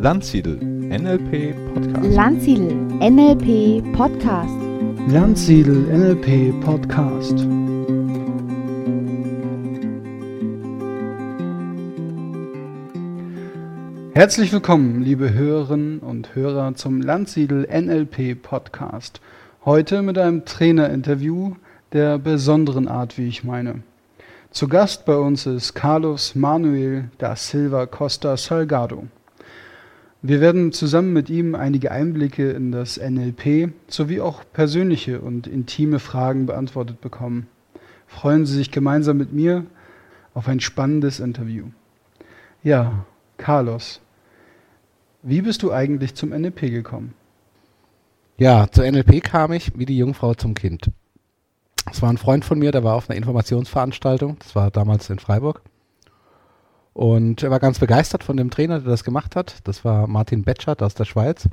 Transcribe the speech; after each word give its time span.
Landsiedel 0.00 0.56
NLP 0.56 1.54
Podcast. 1.74 2.14
Landsiedel 2.14 2.86
NLP 3.00 3.82
Podcast. 3.92 4.54
Landsiedel 5.08 5.86
NLP 5.86 6.60
Podcast. 6.60 7.46
Herzlich 14.14 14.52
willkommen, 14.52 15.02
liebe 15.02 15.32
Hörerinnen 15.34 15.98
und 15.98 16.34
Hörer, 16.34 16.74
zum 16.74 17.02
Landsiedel 17.02 17.66
NLP 17.68 18.40
Podcast. 18.40 19.20
Heute 19.64 20.02
mit 20.02 20.16
einem 20.16 20.44
Trainerinterview 20.44 21.54
der 21.92 22.18
besonderen 22.18 22.86
Art, 22.88 23.18
wie 23.18 23.26
ich 23.28 23.44
meine. 23.44 23.82
Zu 24.50 24.66
Gast 24.66 25.04
bei 25.04 25.14
uns 25.14 25.44
ist 25.44 25.74
Carlos 25.74 26.34
Manuel 26.34 27.10
da 27.18 27.36
Silva 27.36 27.84
Costa 27.84 28.36
Salgado. 28.38 29.06
Wir 30.22 30.40
werden 30.40 30.72
zusammen 30.72 31.12
mit 31.12 31.28
ihm 31.28 31.54
einige 31.54 31.92
Einblicke 31.92 32.50
in 32.50 32.72
das 32.72 32.96
NLP 32.96 33.72
sowie 33.88 34.20
auch 34.20 34.42
persönliche 34.54 35.20
und 35.20 35.46
intime 35.46 35.98
Fragen 35.98 36.46
beantwortet 36.46 37.02
bekommen. 37.02 37.46
Freuen 38.06 38.46
Sie 38.46 38.54
sich 38.54 38.70
gemeinsam 38.70 39.18
mit 39.18 39.34
mir 39.34 39.66
auf 40.32 40.48
ein 40.48 40.60
spannendes 40.60 41.20
Interview. 41.20 41.66
Ja, 42.62 43.04
Carlos, 43.36 44.00
wie 45.22 45.42
bist 45.42 45.62
du 45.62 45.72
eigentlich 45.72 46.14
zum 46.14 46.30
NLP 46.30 46.62
gekommen? 46.62 47.12
Ja, 48.38 48.66
zur 48.70 48.90
NLP 48.90 49.22
kam 49.22 49.52
ich 49.52 49.78
wie 49.78 49.86
die 49.86 49.98
Jungfrau 49.98 50.32
zum 50.32 50.54
Kind. 50.54 50.90
Es 51.90 52.02
war 52.02 52.10
ein 52.10 52.18
Freund 52.18 52.44
von 52.44 52.58
mir, 52.58 52.72
der 52.72 52.84
war 52.84 52.94
auf 52.94 53.08
einer 53.08 53.16
Informationsveranstaltung, 53.16 54.38
das 54.38 54.54
war 54.54 54.70
damals 54.70 55.10
in 55.10 55.18
Freiburg. 55.18 55.62
Und 56.92 57.42
er 57.44 57.50
war 57.50 57.60
ganz 57.60 57.78
begeistert 57.78 58.24
von 58.24 58.36
dem 58.36 58.50
Trainer, 58.50 58.80
der 58.80 58.90
das 58.90 59.04
gemacht 59.04 59.36
hat. 59.36 59.56
Das 59.64 59.84
war 59.84 60.08
Martin 60.08 60.42
Betschert 60.42 60.82
aus 60.82 60.94
der 60.94 61.04
Schweiz. 61.04 61.48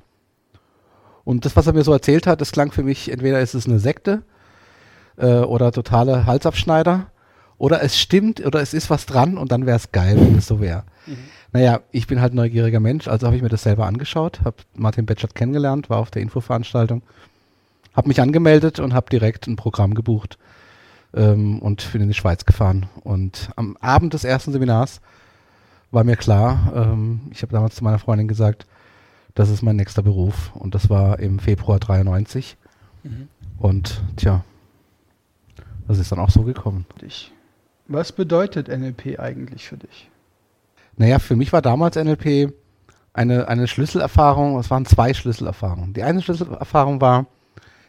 Und 1.23 1.45
das, 1.45 1.55
was 1.55 1.67
er 1.67 1.73
mir 1.73 1.83
so 1.83 1.93
erzählt 1.93 2.25
hat, 2.25 2.41
das 2.41 2.51
klang 2.51 2.71
für 2.71 2.83
mich, 2.83 3.11
entweder 3.11 3.39
ist 3.41 3.53
es 3.53 3.67
eine 3.67 3.79
Sekte 3.79 4.23
äh, 5.17 5.39
oder 5.39 5.71
totale 5.71 6.25
Halsabschneider 6.25 7.11
oder 7.57 7.83
es 7.83 7.99
stimmt 7.99 8.45
oder 8.45 8.61
es 8.61 8.73
ist 8.73 8.89
was 8.89 9.05
dran 9.05 9.37
und 9.37 9.51
dann 9.51 9.65
wäre 9.65 9.77
es 9.77 9.91
geil, 9.91 10.17
wenn 10.19 10.37
es 10.37 10.47
so 10.47 10.59
wäre. 10.59 10.83
Mhm. 11.05 11.17
Naja, 11.53 11.81
ich 11.91 12.07
bin 12.07 12.21
halt 12.21 12.33
ein 12.33 12.37
neugieriger 12.37 12.79
Mensch, 12.79 13.07
also 13.07 13.27
habe 13.27 13.35
ich 13.35 13.41
mir 13.41 13.49
das 13.49 13.63
selber 13.63 13.85
angeschaut, 13.85 14.41
habe 14.43 14.57
Martin 14.75 15.05
Betschert 15.05 15.35
kennengelernt, 15.35 15.89
war 15.89 15.99
auf 15.99 16.11
der 16.11 16.21
Infoveranstaltung, 16.21 17.01
habe 17.95 18.07
mich 18.07 18.21
angemeldet 18.21 18.79
und 18.79 18.93
habe 18.93 19.09
direkt 19.09 19.47
ein 19.47 19.55
Programm 19.55 19.93
gebucht 19.93 20.37
ähm, 21.13 21.59
und 21.59 21.91
bin 21.91 22.01
in 22.01 22.07
die 22.09 22.13
Schweiz 22.13 22.45
gefahren. 22.45 22.87
Und 23.03 23.49
am 23.55 23.77
Abend 23.77 24.13
des 24.13 24.23
ersten 24.23 24.51
Seminars 24.51 25.01
war 25.91 26.03
mir 26.03 26.17
klar, 26.17 26.73
ähm, 26.75 27.21
ich 27.31 27.41
habe 27.41 27.53
damals 27.53 27.75
zu 27.75 27.83
meiner 27.83 27.99
Freundin 27.99 28.27
gesagt, 28.27 28.67
das 29.33 29.49
ist 29.49 29.61
mein 29.61 29.75
nächster 29.75 30.01
Beruf. 30.01 30.51
Und 30.55 30.75
das 30.75 30.89
war 30.89 31.19
im 31.19 31.39
Februar 31.39 31.79
93. 31.79 32.57
Mhm. 33.03 33.27
Und 33.57 34.01
tja, 34.17 34.43
das 35.87 35.99
ist 35.99 36.11
dann 36.11 36.19
auch 36.19 36.29
so 36.29 36.43
gekommen. 36.43 36.85
Was 37.87 38.11
bedeutet 38.11 38.67
NLP 38.67 39.19
eigentlich 39.19 39.67
für 39.67 39.77
dich? 39.77 40.09
Naja, 40.97 41.19
für 41.19 41.35
mich 41.35 41.53
war 41.53 41.61
damals 41.61 41.97
NLP 41.97 42.53
eine, 43.13 43.47
eine 43.47 43.67
Schlüsselerfahrung, 43.67 44.57
es 44.57 44.69
waren 44.71 44.85
zwei 44.85 45.13
Schlüsselerfahrungen. 45.13 45.93
Die 45.93 46.03
eine 46.03 46.21
Schlüsselerfahrung 46.21 46.99
war 46.99 47.27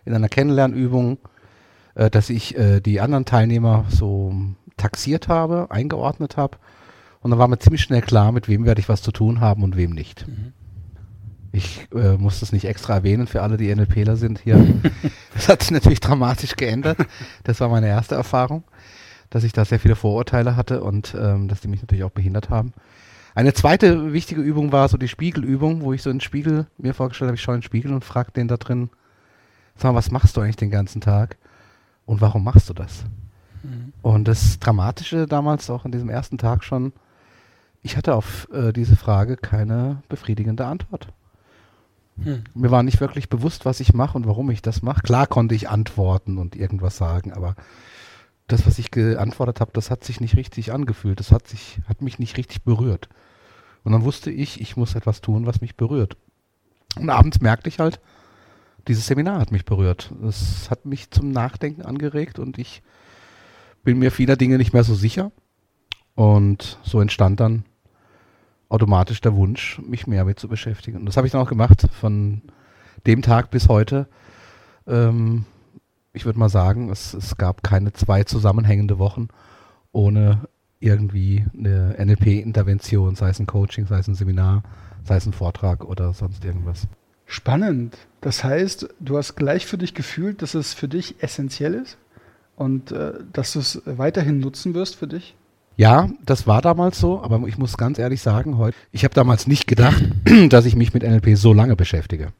in 0.06 0.14
einer 0.14 0.28
Kennenlernübung, 0.28 1.18
äh, 1.94 2.08
dass 2.08 2.30
ich 2.30 2.56
äh, 2.56 2.80
die 2.80 3.00
anderen 3.00 3.26
Teilnehmer 3.26 3.84
so 3.90 4.34
taxiert 4.76 5.28
habe, 5.28 5.66
eingeordnet 5.70 6.36
habe 6.36 6.58
und 7.20 7.30
dann 7.30 7.38
war 7.38 7.48
mir 7.48 7.58
ziemlich 7.58 7.82
schnell 7.82 8.02
klar, 8.02 8.32
mit 8.32 8.48
wem 8.48 8.64
werde 8.64 8.80
ich 8.80 8.88
was 8.88 9.02
zu 9.02 9.10
tun 9.10 9.40
haben 9.40 9.62
und 9.62 9.76
wem 9.76 9.90
nicht. 9.90 10.28
Mhm. 10.28 10.52
Ich 11.50 11.88
äh, 11.94 12.16
muss 12.18 12.40
das 12.40 12.52
nicht 12.52 12.66
extra 12.66 12.94
erwähnen 12.94 13.26
für 13.26 13.42
alle, 13.42 13.56
die 13.56 13.74
NLPler 13.74 14.16
sind 14.16 14.38
hier. 14.38 14.64
das 15.34 15.48
hat 15.48 15.62
sich 15.62 15.70
natürlich 15.70 16.00
dramatisch 16.00 16.54
geändert. 16.54 16.98
Das 17.44 17.60
war 17.60 17.68
meine 17.68 17.88
erste 17.88 18.14
Erfahrung, 18.14 18.64
dass 19.30 19.42
ich 19.42 19.52
da 19.52 19.64
sehr 19.64 19.80
viele 19.80 19.96
Vorurteile 19.96 20.54
hatte 20.54 20.84
und 20.84 21.16
ähm, 21.18 21.48
dass 21.48 21.60
die 21.60 21.68
mich 21.68 21.80
natürlich 21.80 22.04
auch 22.04 22.10
behindert 22.10 22.50
haben. 22.50 22.72
Eine 23.34 23.54
zweite 23.54 24.12
wichtige 24.12 24.40
Übung 24.40 24.70
war 24.70 24.88
so 24.88 24.96
die 24.96 25.08
Spiegelübung, 25.08 25.82
wo 25.82 25.92
ich 25.92 26.02
so 26.02 26.10
einen 26.10 26.20
Spiegel 26.20 26.66
mir 26.78 26.94
vorgestellt 26.94 27.28
habe, 27.28 27.36
ich 27.36 27.42
schaue 27.42 27.56
in 27.56 27.60
den 27.60 27.66
Spiegel 27.66 27.92
und 27.92 28.04
frage 28.04 28.32
den 28.32 28.48
da 28.48 28.56
drin, 28.56 28.90
sag 29.76 29.92
mal, 29.92 29.98
was 29.98 30.10
machst 30.10 30.36
du 30.36 30.40
eigentlich 30.40 30.56
den 30.56 30.70
ganzen 30.70 31.00
Tag 31.00 31.36
und 32.04 32.20
warum 32.20 32.44
machst 32.44 32.68
du 32.68 32.74
das? 32.74 33.04
Mhm. 33.62 33.92
Und 34.02 34.28
das 34.28 34.58
Dramatische 34.58 35.26
damals 35.26 35.70
auch 35.70 35.84
an 35.84 35.92
diesem 35.92 36.08
ersten 36.08 36.38
Tag 36.38 36.64
schon, 36.64 36.92
ich 37.82 37.96
hatte 37.96 38.14
auf 38.14 38.48
äh, 38.52 38.72
diese 38.72 38.96
Frage 38.96 39.36
keine 39.36 40.02
befriedigende 40.08 40.66
Antwort. 40.66 41.12
Hm. 42.22 42.44
Mir 42.54 42.70
war 42.70 42.82
nicht 42.82 43.00
wirklich 43.00 43.28
bewusst, 43.28 43.64
was 43.64 43.80
ich 43.80 43.92
mache 43.92 44.16
und 44.16 44.26
warum 44.26 44.50
ich 44.50 44.62
das 44.62 44.82
mache. 44.82 45.02
Klar 45.02 45.26
konnte 45.26 45.54
ich 45.54 45.68
antworten 45.68 46.38
und 46.38 46.56
irgendwas 46.56 46.96
sagen, 46.96 47.32
aber 47.32 47.54
das, 48.48 48.66
was 48.66 48.78
ich 48.78 48.90
geantwortet 48.90 49.60
habe, 49.60 49.72
das 49.74 49.90
hat 49.90 50.04
sich 50.04 50.20
nicht 50.20 50.36
richtig 50.36 50.72
angefühlt. 50.72 51.20
Das 51.20 51.32
hat 51.32 51.46
sich, 51.46 51.80
hat 51.88 52.00
mich 52.00 52.18
nicht 52.18 52.36
richtig 52.36 52.62
berührt. 52.62 53.08
Und 53.84 53.92
dann 53.92 54.04
wusste 54.04 54.30
ich, 54.30 54.60
ich 54.60 54.76
muss 54.76 54.94
etwas 54.94 55.20
tun, 55.20 55.46
was 55.46 55.60
mich 55.60 55.76
berührt. 55.76 56.16
Und 56.98 57.10
abends 57.10 57.40
merkte 57.40 57.68
ich 57.68 57.78
halt, 57.78 58.00
dieses 58.88 59.06
Seminar 59.06 59.40
hat 59.40 59.52
mich 59.52 59.64
berührt. 59.64 60.12
Es 60.26 60.70
hat 60.70 60.86
mich 60.86 61.10
zum 61.10 61.30
Nachdenken 61.30 61.82
angeregt 61.82 62.38
und 62.38 62.58
ich 62.58 62.82
bin 63.82 63.98
mir 63.98 64.10
vieler 64.10 64.36
Dinge 64.36 64.58
nicht 64.58 64.72
mehr 64.72 64.84
so 64.84 64.94
sicher. 64.94 65.32
Und 66.14 66.78
so 66.82 67.00
entstand 67.00 67.40
dann 67.40 67.64
automatisch 68.68 69.20
der 69.20 69.36
Wunsch, 69.36 69.80
mich 69.86 70.06
mehr 70.06 70.24
mit 70.24 70.40
zu 70.40 70.48
beschäftigen. 70.48 70.98
Und 70.98 71.06
das 71.06 71.16
habe 71.16 71.26
ich 71.26 71.32
dann 71.32 71.42
auch 71.42 71.48
gemacht, 71.48 71.86
von 71.92 72.42
dem 73.06 73.22
Tag 73.22 73.50
bis 73.50 73.68
heute. 73.68 74.08
Ähm, 74.86 75.44
ich 76.12 76.24
würde 76.24 76.38
mal 76.38 76.48
sagen, 76.48 76.90
es, 76.90 77.14
es 77.14 77.36
gab 77.36 77.62
keine 77.62 77.92
zwei 77.92 78.24
zusammenhängende 78.24 78.98
Wochen 78.98 79.28
ohne 79.92 80.48
irgendwie 80.80 81.44
eine 81.56 81.96
NLP-Intervention, 81.98 83.14
sei 83.14 83.30
es 83.30 83.38
ein 83.38 83.46
Coaching, 83.46 83.86
sei 83.86 83.98
es 83.98 84.08
ein 84.08 84.14
Seminar, 84.14 84.62
sei 85.04 85.16
es 85.16 85.26
ein 85.26 85.32
Vortrag 85.32 85.84
oder 85.84 86.12
sonst 86.12 86.44
irgendwas. 86.44 86.88
Spannend. 87.26 87.96
Das 88.20 88.44
heißt, 88.44 88.88
du 89.00 89.18
hast 89.18 89.34
gleich 89.34 89.66
für 89.66 89.78
dich 89.78 89.94
gefühlt, 89.94 90.42
dass 90.42 90.54
es 90.54 90.74
für 90.74 90.88
dich 90.88 91.16
essentiell 91.22 91.74
ist 91.74 91.98
und 92.56 92.92
äh, 92.92 93.14
dass 93.32 93.52
du 93.52 93.58
es 93.58 93.82
weiterhin 93.84 94.40
nutzen 94.40 94.74
wirst 94.74 94.96
für 94.96 95.06
dich? 95.06 95.34
Ja, 95.76 96.08
das 96.24 96.46
war 96.46 96.62
damals 96.62 96.98
so, 96.98 97.22
aber 97.22 97.46
ich 97.46 97.58
muss 97.58 97.76
ganz 97.76 97.98
ehrlich 97.98 98.22
sagen, 98.22 98.56
heute, 98.56 98.76
ich 98.92 99.04
habe 99.04 99.14
damals 99.14 99.46
nicht 99.46 99.66
gedacht, 99.66 100.02
dass 100.48 100.64
ich 100.64 100.74
mich 100.74 100.94
mit 100.94 101.02
NLP 101.02 101.36
so 101.36 101.52
lange 101.52 101.76
beschäftige. 101.76 102.32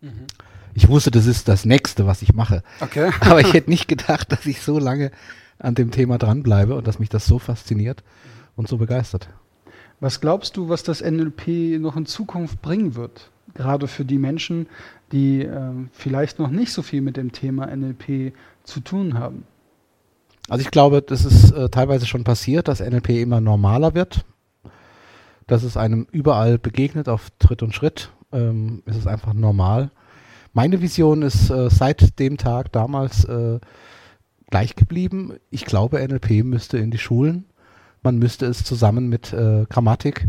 Mhm. 0.00 0.26
Ich 0.74 0.88
wusste, 0.88 1.10
das 1.10 1.26
ist 1.26 1.48
das 1.48 1.64
Nächste, 1.64 2.06
was 2.06 2.22
ich 2.22 2.34
mache. 2.34 2.62
Okay. 2.80 3.10
aber 3.20 3.40
ich 3.40 3.52
hätte 3.54 3.70
nicht 3.70 3.88
gedacht, 3.88 4.30
dass 4.32 4.44
ich 4.46 4.60
so 4.60 4.78
lange 4.78 5.10
an 5.58 5.74
dem 5.74 5.90
Thema 5.90 6.18
dranbleibe 6.18 6.74
und 6.74 6.86
dass 6.86 6.98
mich 6.98 7.08
das 7.08 7.26
so 7.26 7.38
fasziniert 7.38 8.02
und 8.56 8.68
so 8.68 8.76
begeistert. 8.76 9.28
Was 10.00 10.20
glaubst 10.20 10.56
du, 10.56 10.68
was 10.68 10.82
das 10.82 11.00
NLP 11.00 11.78
noch 11.80 11.96
in 11.96 12.06
Zukunft 12.06 12.60
bringen 12.60 12.94
wird? 12.94 13.30
Gerade 13.54 13.86
für 13.86 14.04
die 14.04 14.18
Menschen, 14.18 14.66
die 15.12 15.42
äh, 15.42 15.72
vielleicht 15.92 16.38
noch 16.38 16.50
nicht 16.50 16.72
so 16.72 16.82
viel 16.82 17.02
mit 17.02 17.16
dem 17.16 17.32
Thema 17.32 17.66
NLP 17.66 18.32
zu 18.64 18.80
tun 18.80 19.18
haben. 19.18 19.44
Also 20.48 20.62
ich 20.62 20.70
glaube, 20.70 21.02
das 21.02 21.24
ist 21.24 21.52
äh, 21.52 21.68
teilweise 21.68 22.06
schon 22.06 22.24
passiert, 22.24 22.68
dass 22.68 22.80
NLP 22.80 23.10
immer 23.10 23.40
normaler 23.40 23.94
wird, 23.94 24.24
dass 25.46 25.62
es 25.62 25.76
einem 25.76 26.06
überall 26.10 26.58
begegnet 26.58 27.08
auf 27.08 27.28
Tritt 27.38 27.62
und 27.62 27.74
Schritt. 27.74 28.10
Ähm, 28.32 28.82
ist 28.86 28.96
es 28.96 29.06
einfach 29.06 29.34
normal. 29.34 29.90
Meine 30.54 30.82
Vision 30.82 31.22
ist 31.22 31.50
äh, 31.50 31.70
seit 31.70 32.18
dem 32.18 32.38
Tag 32.38 32.72
damals 32.72 33.24
äh, 33.24 33.60
gleich 34.50 34.74
geblieben. 34.74 35.34
Ich 35.50 35.64
glaube, 35.64 36.06
NLP 36.06 36.44
müsste 36.44 36.78
in 36.78 36.90
die 36.90 36.98
Schulen. 36.98 37.44
Man 38.02 38.18
müsste 38.18 38.46
es 38.46 38.64
zusammen 38.64 39.08
mit 39.08 39.32
äh, 39.32 39.64
Grammatik, 39.68 40.28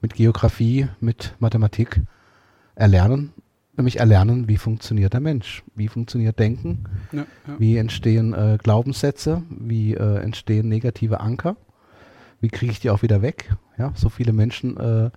mit 0.00 0.14
Geografie, 0.14 0.88
mit 1.00 1.34
Mathematik 1.38 2.00
erlernen 2.74 3.32
nämlich 3.76 3.98
erlernen, 3.98 4.48
wie 4.48 4.56
funktioniert 4.56 5.12
der 5.12 5.20
Mensch, 5.20 5.62
wie 5.74 5.88
funktioniert 5.88 6.38
Denken, 6.38 6.84
ja, 7.12 7.26
ja. 7.46 7.58
wie 7.58 7.76
entstehen 7.76 8.34
äh, 8.34 8.58
Glaubenssätze, 8.62 9.42
wie 9.48 9.94
äh, 9.94 10.18
entstehen 10.18 10.68
negative 10.68 11.20
Anker, 11.20 11.56
wie 12.40 12.48
kriege 12.48 12.72
ich 12.72 12.80
die 12.80 12.90
auch 12.90 13.02
wieder 13.02 13.22
weg. 13.22 13.54
Ja, 13.78 13.92
so 13.94 14.08
viele 14.08 14.32
Menschen 14.32 14.76
äh, 14.76 15.10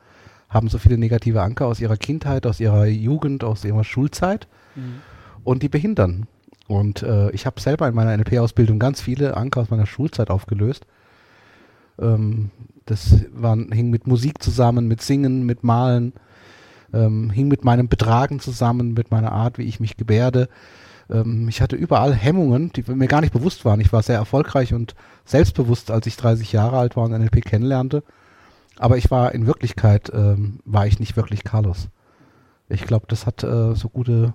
haben 0.49 0.69
so 0.69 0.77
viele 0.77 0.97
negative 0.97 1.41
Anker 1.41 1.65
aus 1.65 1.81
ihrer 1.81 1.97
Kindheit, 1.97 2.45
aus 2.45 2.59
ihrer 2.59 2.85
Jugend, 2.85 3.43
aus 3.43 3.65
ihrer 3.65 3.83
Schulzeit 3.83 4.47
mhm. 4.75 5.01
und 5.43 5.63
die 5.63 5.69
behindern. 5.69 6.27
Und 6.67 7.03
äh, 7.03 7.29
ich 7.31 7.45
habe 7.45 7.59
selber 7.59 7.87
in 7.87 7.93
meiner 7.93 8.15
NLP-Ausbildung 8.15 8.79
ganz 8.79 9.01
viele 9.01 9.37
Anker 9.37 9.61
aus 9.61 9.69
meiner 9.69 9.85
Schulzeit 9.85 10.29
aufgelöst. 10.29 10.87
Ähm, 11.99 12.51
das 12.85 13.25
waren, 13.33 13.71
hing 13.71 13.89
mit 13.89 14.07
Musik 14.07 14.41
zusammen, 14.41 14.87
mit 14.87 15.01
Singen, 15.01 15.45
mit 15.45 15.63
Malen, 15.63 16.13
ähm, 16.95 17.29
hing 17.29 17.47
mit 17.47 17.63
meinem 17.63 17.87
Betragen 17.87 18.39
zusammen, 18.39 18.93
mit 18.93 19.11
meiner 19.11 19.31
Art, 19.31 19.57
wie 19.57 19.63
ich 19.63 19.79
mich 19.79 19.97
gebärde, 19.97 20.47
Ähm, 21.07 21.47
ich 21.49 21.61
hatte 21.61 21.75
überall 21.75 22.13
Hemmungen, 22.15 22.71
die 22.73 22.83
mir 22.91 23.07
gar 23.07 23.21
nicht 23.21 23.33
bewusst 23.33 23.63
waren. 23.63 23.79
Ich 23.79 23.93
war 23.93 24.01
sehr 24.01 24.17
erfolgreich 24.17 24.73
und 24.73 24.95
selbstbewusst, 25.23 25.91
als 25.91 26.07
ich 26.07 26.17
30 26.17 26.51
Jahre 26.51 26.79
alt 26.79 26.95
war 26.95 27.03
und 27.03 27.11
NLP 27.11 27.45
kennenlernte. 27.45 28.03
Aber 28.77 28.97
ich 28.97 29.11
war 29.11 29.33
in 29.33 29.45
Wirklichkeit, 29.45 30.11
ähm, 30.13 30.61
war 30.65 30.87
ich 30.87 30.99
nicht 30.99 31.15
wirklich 31.15 31.43
Carlos. 31.43 31.89
Ich 32.69 32.85
glaube, 32.87 33.05
das 33.07 33.25
hat 33.25 33.43
äh, 33.43 33.75
so 33.75 33.89
gute 33.89 34.33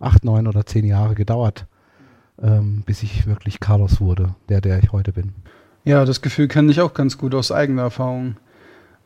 acht, 0.00 0.24
neun 0.24 0.48
oder 0.48 0.66
zehn 0.66 0.84
Jahre 0.84 1.14
gedauert, 1.14 1.66
ähm, 2.42 2.82
bis 2.84 3.02
ich 3.04 3.26
wirklich 3.26 3.60
Carlos 3.60 4.00
wurde, 4.00 4.34
der, 4.48 4.60
der 4.60 4.80
ich 4.82 4.90
heute 4.90 5.12
bin. 5.12 5.32
Ja, 5.84 6.04
das 6.04 6.20
Gefühl 6.20 6.48
kenne 6.48 6.70
ich 6.72 6.80
auch 6.80 6.94
ganz 6.94 7.16
gut 7.16 7.34
aus 7.34 7.52
eigener 7.52 7.82
Erfahrung. 7.82 8.36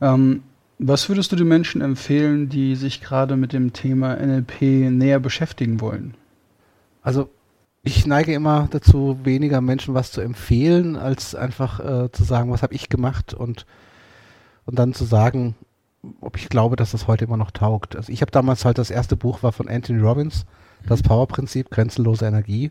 Ähm, 0.00 0.42
was 0.78 1.08
würdest 1.08 1.32
du 1.32 1.36
den 1.36 1.48
Menschen 1.48 1.80
empfehlen, 1.80 2.48
die 2.48 2.76
sich 2.76 3.00
gerade 3.00 3.36
mit 3.36 3.52
dem 3.52 3.72
Thema 3.72 4.16
NLP 4.16 4.90
näher 4.90 5.20
beschäftigen 5.20 5.80
wollen? 5.80 6.14
Also 7.02 7.30
ich 7.82 8.06
neige 8.06 8.34
immer 8.34 8.68
dazu, 8.70 9.20
weniger 9.22 9.60
Menschen 9.60 9.94
was 9.94 10.10
zu 10.10 10.20
empfehlen, 10.20 10.96
als 10.96 11.34
einfach 11.34 11.80
äh, 11.80 12.12
zu 12.12 12.24
sagen, 12.24 12.50
was 12.50 12.62
habe 12.62 12.74
ich 12.74 12.88
gemacht 12.88 13.32
und, 13.32 13.64
und 14.64 14.78
dann 14.78 14.92
zu 14.92 15.04
sagen, 15.04 15.54
ob 16.20 16.36
ich 16.36 16.48
glaube, 16.48 16.76
dass 16.76 16.90
das 16.90 17.06
heute 17.06 17.24
immer 17.24 17.36
noch 17.36 17.52
taugt. 17.52 17.96
Also 17.96 18.12
ich 18.12 18.20
habe 18.20 18.30
damals 18.30 18.64
halt 18.64 18.78
das 18.78 18.90
erste 18.90 19.16
Buch 19.16 19.42
war 19.42 19.52
von 19.52 19.68
Anthony 19.68 20.00
Robbins, 20.00 20.46
das 20.86 21.02
mhm. 21.02 21.08
Powerprinzip, 21.08 21.70
grenzenlose 21.70 22.26
Energie. 22.26 22.70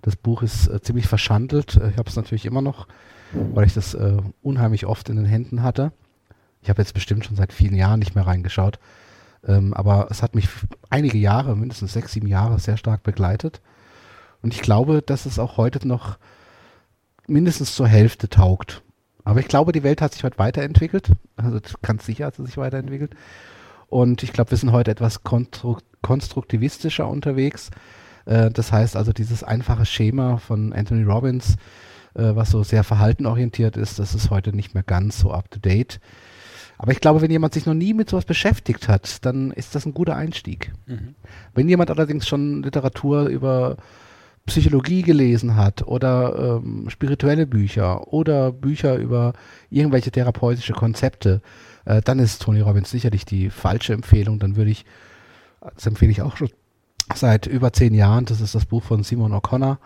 Das 0.00 0.16
Buch 0.16 0.42
ist 0.42 0.66
äh, 0.66 0.80
ziemlich 0.80 1.06
verschandelt. 1.06 1.76
Ich 1.76 1.98
habe 1.98 2.08
es 2.08 2.16
natürlich 2.16 2.46
immer 2.46 2.62
noch, 2.62 2.88
weil 3.32 3.66
ich 3.66 3.74
das 3.74 3.94
äh, 3.94 4.16
unheimlich 4.42 4.86
oft 4.86 5.08
in 5.08 5.16
den 5.16 5.26
Händen 5.26 5.62
hatte. 5.62 5.92
Ich 6.62 6.70
habe 6.70 6.80
jetzt 6.80 6.94
bestimmt 6.94 7.24
schon 7.24 7.36
seit 7.36 7.52
vielen 7.52 7.74
Jahren 7.74 7.98
nicht 7.98 8.14
mehr 8.14 8.26
reingeschaut. 8.26 8.78
Ähm, 9.46 9.74
aber 9.74 10.06
es 10.10 10.22
hat 10.22 10.34
mich 10.34 10.48
einige 10.90 11.18
Jahre, 11.18 11.56
mindestens 11.56 11.92
sechs, 11.92 12.12
sieben 12.12 12.28
Jahre, 12.28 12.58
sehr 12.60 12.76
stark 12.76 13.02
begleitet. 13.02 13.60
Und 14.40 14.54
ich 14.54 14.62
glaube, 14.62 15.02
dass 15.02 15.26
es 15.26 15.38
auch 15.38 15.56
heute 15.56 15.86
noch 15.86 16.18
mindestens 17.26 17.74
zur 17.74 17.88
Hälfte 17.88 18.28
taugt. 18.28 18.82
Aber 19.24 19.40
ich 19.40 19.48
glaube, 19.48 19.72
die 19.72 19.82
Welt 19.82 20.00
hat 20.00 20.12
sich 20.12 20.24
heute 20.24 20.38
weiterentwickelt. 20.38 21.10
Also 21.36 21.58
ganz 21.82 22.06
sicher 22.06 22.26
hat 22.26 22.36
sie 22.36 22.46
sich 22.46 22.56
weiterentwickelt. 22.56 23.14
Und 23.88 24.22
ich 24.22 24.32
glaube, 24.32 24.50
wir 24.50 24.58
sind 24.58 24.72
heute 24.72 24.90
etwas 24.90 25.22
konstru 25.22 25.78
konstruktivistischer 26.00 27.08
unterwegs. 27.08 27.70
Äh, 28.24 28.50
das 28.50 28.72
heißt 28.72 28.96
also, 28.96 29.12
dieses 29.12 29.44
einfache 29.44 29.86
Schema 29.86 30.38
von 30.38 30.72
Anthony 30.72 31.04
Robbins, 31.04 31.56
äh, 32.14 32.34
was 32.34 32.50
so 32.50 32.64
sehr 32.64 32.82
verhaltenorientiert 32.82 33.76
ist, 33.76 34.00
das 34.00 34.14
ist 34.14 34.30
heute 34.30 34.54
nicht 34.54 34.74
mehr 34.74 34.82
ganz 34.82 35.20
so 35.20 35.30
up-to-date. 35.30 36.00
Aber 36.82 36.90
ich 36.90 37.00
glaube, 37.00 37.20
wenn 37.20 37.30
jemand 37.30 37.54
sich 37.54 37.64
noch 37.64 37.74
nie 37.74 37.94
mit 37.94 38.10
sowas 38.10 38.24
beschäftigt 38.24 38.88
hat, 38.88 39.24
dann 39.24 39.52
ist 39.52 39.76
das 39.76 39.86
ein 39.86 39.94
guter 39.94 40.16
Einstieg. 40.16 40.72
Mhm. 40.86 41.14
Wenn 41.54 41.68
jemand 41.68 41.90
allerdings 41.90 42.26
schon 42.26 42.64
Literatur 42.64 43.26
über 43.26 43.76
Psychologie 44.46 45.02
gelesen 45.02 45.54
hat 45.54 45.86
oder 45.86 46.60
ähm, 46.60 46.90
spirituelle 46.90 47.46
Bücher 47.46 48.12
oder 48.12 48.50
Bücher 48.50 48.96
über 48.96 49.32
irgendwelche 49.70 50.10
therapeutische 50.10 50.72
Konzepte, 50.72 51.40
äh, 51.84 52.02
dann 52.02 52.18
ist 52.18 52.42
Tony 52.42 52.60
Robbins 52.60 52.90
sicherlich 52.90 53.24
die 53.24 53.48
falsche 53.48 53.92
Empfehlung. 53.92 54.40
Dann 54.40 54.56
würde 54.56 54.72
ich, 54.72 54.84
das 55.60 55.86
empfehle 55.86 56.10
ich 56.10 56.22
auch 56.22 56.36
schon 56.36 56.50
seit 57.14 57.46
über 57.46 57.72
zehn 57.72 57.94
Jahren, 57.94 58.24
das 58.24 58.40
ist 58.40 58.56
das 58.56 58.66
Buch 58.66 58.82
von 58.82 59.04
Simon 59.04 59.34
O'Connor, 59.34 59.78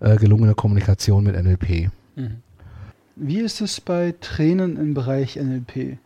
äh, 0.00 0.16
gelungene 0.16 0.54
Kommunikation 0.54 1.22
mit 1.22 1.36
NLP. 1.36 1.90
Mhm. 2.16 2.38
Wie 3.16 3.40
ist 3.40 3.60
es 3.60 3.82
bei 3.82 4.14
Trainern 4.22 4.78
im 4.78 4.94
Bereich 4.94 5.36
NLP? 5.36 5.98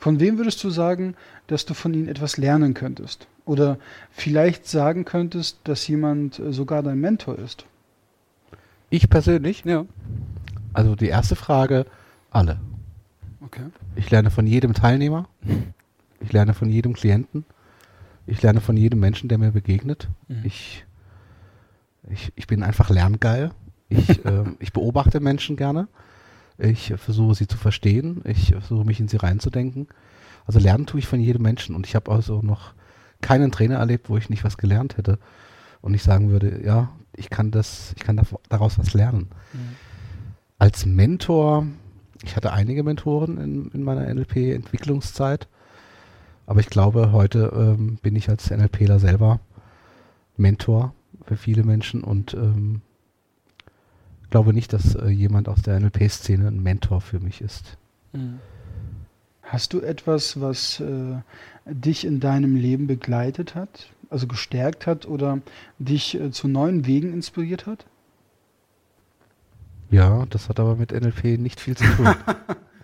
Von 0.00 0.18
wem 0.18 0.38
würdest 0.38 0.64
du 0.64 0.70
sagen, 0.70 1.14
dass 1.46 1.66
du 1.66 1.74
von 1.74 1.92
ihnen 1.92 2.08
etwas 2.08 2.38
lernen 2.38 2.72
könntest? 2.72 3.28
Oder 3.44 3.78
vielleicht 4.10 4.66
sagen 4.66 5.04
könntest, 5.04 5.58
dass 5.64 5.86
jemand 5.86 6.38
äh, 6.38 6.54
sogar 6.54 6.82
dein 6.82 6.98
Mentor 6.98 7.38
ist? 7.38 7.66
Ich 8.88 9.10
persönlich? 9.10 9.62
Ja. 9.66 9.84
Also 10.72 10.96
die 10.96 11.08
erste 11.08 11.36
Frage, 11.36 11.84
alle. 12.30 12.60
Okay. 13.42 13.66
Ich 13.94 14.10
lerne 14.10 14.30
von 14.30 14.46
jedem 14.46 14.72
Teilnehmer. 14.72 15.28
Ich 16.20 16.32
lerne 16.32 16.54
von 16.54 16.70
jedem 16.70 16.94
Klienten. 16.94 17.44
Ich 18.26 18.40
lerne 18.40 18.60
von 18.62 18.78
jedem 18.78 19.00
Menschen, 19.00 19.28
der 19.28 19.36
mir 19.36 19.50
begegnet. 19.50 20.08
Mhm. 20.28 20.40
Ich, 20.44 20.86
ich, 22.08 22.32
ich 22.36 22.46
bin 22.46 22.62
einfach 22.62 22.88
lerngeil. 22.88 23.50
Ich, 23.90 24.08
äh, 24.24 24.44
ich 24.60 24.72
beobachte 24.72 25.20
Menschen 25.20 25.56
gerne. 25.56 25.88
Ich 26.60 26.92
versuche 26.96 27.34
sie 27.34 27.46
zu 27.46 27.56
verstehen. 27.56 28.22
Ich 28.24 28.50
versuche 28.50 28.84
mich 28.84 29.00
in 29.00 29.08
sie 29.08 29.16
reinzudenken. 29.16 29.88
Also 30.46 30.58
lernen 30.58 30.86
tue 30.86 31.00
ich 31.00 31.06
von 31.06 31.20
jedem 31.20 31.42
Menschen. 31.42 31.74
Und 31.74 31.86
ich 31.86 31.94
habe 31.94 32.10
also 32.10 32.42
noch 32.42 32.74
keinen 33.20 33.52
Trainer 33.52 33.76
erlebt, 33.76 34.08
wo 34.08 34.16
ich 34.16 34.30
nicht 34.30 34.44
was 34.44 34.58
gelernt 34.58 34.96
hätte. 34.96 35.18
Und 35.80 35.94
ich 35.94 36.02
sagen 36.02 36.30
würde, 36.30 36.62
ja, 36.64 36.90
ich 37.16 37.30
kann 37.30 37.50
das, 37.50 37.94
ich 37.96 38.02
kann 38.02 38.20
daraus 38.48 38.78
was 38.78 38.94
lernen. 38.94 39.28
Mhm. 39.52 39.76
Als 40.58 40.84
Mentor, 40.86 41.66
ich 42.22 42.36
hatte 42.36 42.52
einige 42.52 42.82
Mentoren 42.82 43.38
in, 43.38 43.70
in 43.70 43.82
meiner 43.82 44.12
NLP-Entwicklungszeit. 44.12 45.48
Aber 46.46 46.60
ich 46.60 46.68
glaube, 46.68 47.12
heute 47.12 47.52
ähm, 47.54 47.98
bin 48.02 48.16
ich 48.16 48.28
als 48.28 48.50
NLPler 48.50 48.98
selber 48.98 49.40
Mentor 50.36 50.94
für 51.24 51.36
viele 51.36 51.62
Menschen 51.62 52.02
und 52.02 52.34
ähm, 52.34 52.82
glaube 54.30 54.52
nicht, 54.52 54.72
dass 54.72 54.94
äh, 54.94 55.08
jemand 55.08 55.48
aus 55.48 55.62
der 55.62 55.78
NLP-Szene 55.78 56.48
ein 56.48 56.62
Mentor 56.62 57.00
für 57.00 57.20
mich 57.20 57.40
ist. 57.40 57.76
Mhm. 58.12 58.40
Hast 59.42 59.72
du 59.72 59.80
etwas, 59.80 60.40
was 60.40 60.80
äh, 60.80 61.16
dich 61.66 62.06
in 62.06 62.20
deinem 62.20 62.54
Leben 62.54 62.86
begleitet 62.86 63.54
hat, 63.54 63.90
also 64.08 64.26
gestärkt 64.26 64.86
hat 64.86 65.06
oder 65.06 65.40
dich 65.78 66.14
äh, 66.20 66.30
zu 66.30 66.46
neuen 66.46 66.86
Wegen 66.86 67.12
inspiriert 67.12 67.66
hat? 67.66 67.86
Ja, 69.90 70.24
das 70.30 70.48
hat 70.48 70.60
aber 70.60 70.76
mit 70.76 70.92
NLP 70.92 71.38
nicht 71.38 71.58
viel 71.58 71.76
zu 71.76 71.84
tun. 71.84 72.06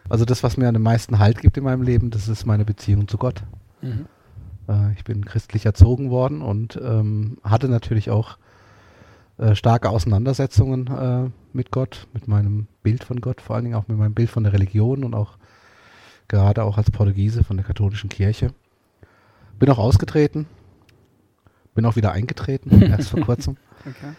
also 0.08 0.24
das, 0.24 0.42
was 0.42 0.56
mir 0.56 0.68
am 0.68 0.82
meisten 0.82 1.20
Halt 1.20 1.40
gibt 1.40 1.56
in 1.56 1.62
meinem 1.62 1.82
Leben, 1.82 2.10
das 2.10 2.26
ist 2.26 2.46
meine 2.46 2.64
Beziehung 2.64 3.06
zu 3.06 3.16
Gott. 3.16 3.44
Mhm. 3.80 4.06
Äh, 4.68 4.92
ich 4.94 5.04
bin 5.04 5.24
christlich 5.24 5.66
erzogen 5.66 6.10
worden 6.10 6.42
und 6.42 6.80
ähm, 6.82 7.38
hatte 7.44 7.68
natürlich 7.68 8.10
auch 8.10 8.38
äh, 9.38 9.54
starke 9.54 9.90
Auseinandersetzungen 9.90 10.86
äh, 10.86 11.30
mit 11.52 11.70
Gott, 11.70 12.06
mit 12.12 12.28
meinem 12.28 12.66
Bild 12.82 13.04
von 13.04 13.20
Gott, 13.20 13.40
vor 13.40 13.56
allen 13.56 13.64
Dingen 13.64 13.76
auch 13.76 13.88
mit 13.88 13.98
meinem 13.98 14.14
Bild 14.14 14.30
von 14.30 14.44
der 14.44 14.52
Religion 14.52 15.04
und 15.04 15.14
auch 15.14 15.36
gerade 16.28 16.64
auch 16.64 16.78
als 16.78 16.90
Portugiese 16.90 17.44
von 17.44 17.56
der 17.56 17.66
katholischen 17.66 18.08
Kirche. 18.08 18.52
Bin 19.58 19.70
auch 19.70 19.78
ausgetreten, 19.78 20.46
bin 21.74 21.84
auch 21.84 21.96
wieder 21.96 22.12
eingetreten, 22.12 22.82
erst 22.82 23.10
vor 23.10 23.20
kurzem. 23.20 23.56
Okay. 23.80 24.14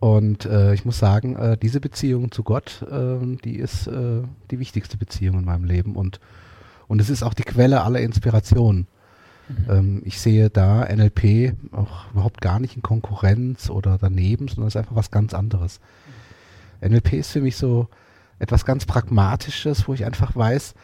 Und 0.00 0.44
äh, 0.46 0.74
ich 0.74 0.84
muss 0.84 0.98
sagen, 0.98 1.36
äh, 1.36 1.56
diese 1.56 1.80
Beziehung 1.80 2.30
zu 2.30 2.44
Gott, 2.44 2.82
äh, 2.90 3.18
die 3.44 3.56
ist 3.56 3.88
äh, 3.88 4.22
die 4.50 4.58
wichtigste 4.60 4.96
Beziehung 4.96 5.40
in 5.40 5.44
meinem 5.44 5.64
Leben 5.64 5.96
und, 5.96 6.20
und 6.86 7.00
es 7.00 7.10
ist 7.10 7.22
auch 7.22 7.34
die 7.34 7.42
Quelle 7.42 7.82
aller 7.82 8.00
Inspiration. 8.00 8.86
Mhm. 9.48 9.70
Ähm, 9.70 10.02
ich 10.04 10.20
sehe 10.20 10.50
da 10.50 10.84
NLP 10.84 11.54
auch 11.72 12.10
überhaupt 12.12 12.40
gar 12.40 12.60
nicht 12.60 12.76
in 12.76 12.82
Konkurrenz 12.82 13.70
oder 13.70 13.98
daneben, 13.98 14.48
sondern 14.48 14.68
es 14.68 14.74
ist 14.74 14.78
einfach 14.78 14.96
was 14.96 15.10
ganz 15.10 15.34
anderes. 15.34 15.80
Mhm. 16.80 16.92
NLP 16.92 17.14
ist 17.14 17.32
für 17.32 17.40
mich 17.40 17.56
so 17.56 17.88
etwas 18.38 18.64
ganz 18.64 18.86
Pragmatisches, 18.86 19.88
wo 19.88 19.94
ich 19.94 20.04
einfach 20.04 20.36
weiß, 20.36 20.74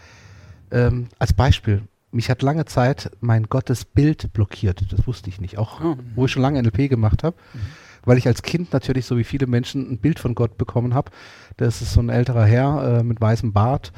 ähm, 0.70 1.08
als 1.18 1.32
Beispiel, 1.32 1.82
mich 2.10 2.30
hat 2.30 2.42
lange 2.42 2.64
Zeit 2.64 3.10
mein 3.20 3.44
Gottesbild 3.44 4.32
blockiert. 4.32 4.92
Das 4.92 5.06
wusste 5.06 5.28
ich 5.30 5.40
nicht. 5.40 5.58
Auch 5.58 5.80
oh. 5.82 5.96
wo 6.14 6.26
ich 6.26 6.32
schon 6.32 6.42
lange 6.42 6.62
NLP 6.62 6.88
gemacht 6.88 7.22
habe. 7.22 7.36
Mhm. 7.52 7.58
Weil 8.04 8.18
ich 8.18 8.26
als 8.26 8.42
Kind 8.42 8.72
natürlich, 8.72 9.06
so 9.06 9.16
wie 9.16 9.24
viele 9.24 9.46
Menschen, 9.46 9.90
ein 9.90 9.98
Bild 9.98 10.18
von 10.18 10.34
Gott 10.34 10.58
bekommen 10.58 10.94
habe. 10.94 11.10
Das 11.56 11.80
ist 11.80 11.92
so 11.92 12.00
ein 12.00 12.10
älterer 12.10 12.44
Herr 12.44 12.98
äh, 12.98 13.02
mit 13.02 13.20
weißem 13.20 13.52
Bart 13.52 13.92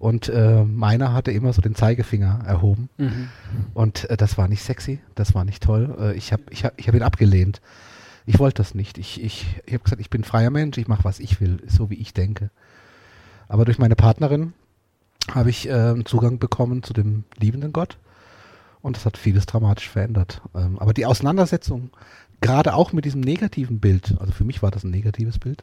und 0.00 0.30
äh, 0.30 0.64
meiner 0.64 1.12
hatte 1.12 1.30
immer 1.30 1.52
so 1.52 1.60
den 1.60 1.74
Zeigefinger 1.74 2.40
erhoben. 2.46 2.88
Mhm. 2.96 3.28
Und 3.74 4.08
äh, 4.08 4.16
das 4.16 4.38
war 4.38 4.48
nicht 4.48 4.62
sexy, 4.62 4.98
das 5.14 5.34
war 5.34 5.44
nicht 5.44 5.62
toll. 5.62 5.94
Äh, 6.00 6.14
ich 6.14 6.32
habe 6.32 6.42
ich 6.48 6.64
hab, 6.64 6.72
ich 6.80 6.88
hab 6.88 6.94
ihn 6.94 7.02
abgelehnt. 7.02 7.60
Ich 8.24 8.38
wollte 8.38 8.62
das 8.62 8.74
nicht. 8.74 8.96
Ich, 8.96 9.22
ich, 9.22 9.60
ich 9.66 9.74
habe 9.74 9.84
gesagt, 9.84 10.00
ich 10.00 10.08
bin 10.08 10.24
freier 10.24 10.48
Mensch, 10.48 10.78
ich 10.78 10.88
mache, 10.88 11.04
was 11.04 11.20
ich 11.20 11.42
will, 11.42 11.58
so 11.66 11.90
wie 11.90 11.96
ich 11.96 12.14
denke. 12.14 12.50
Aber 13.46 13.66
durch 13.66 13.78
meine 13.78 13.94
Partnerin 13.94 14.54
habe 15.34 15.50
ich 15.50 15.68
äh, 15.68 15.94
Zugang 16.06 16.38
bekommen 16.38 16.82
zu 16.82 16.94
dem 16.94 17.24
liebenden 17.38 17.74
Gott. 17.74 17.98
Und 18.80 18.96
das 18.96 19.04
hat 19.04 19.18
vieles 19.18 19.44
dramatisch 19.44 19.90
verändert. 19.90 20.40
Ähm, 20.54 20.78
aber 20.78 20.94
die 20.94 21.04
Auseinandersetzung, 21.04 21.90
gerade 22.40 22.72
auch 22.72 22.94
mit 22.94 23.04
diesem 23.04 23.20
negativen 23.20 23.80
Bild, 23.80 24.16
also 24.18 24.32
für 24.32 24.44
mich 24.44 24.62
war 24.62 24.70
das 24.70 24.82
ein 24.82 24.90
negatives 24.90 25.38
Bild, 25.38 25.62